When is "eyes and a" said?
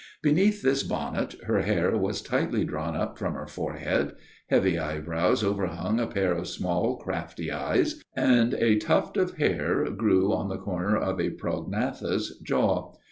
7.51-8.79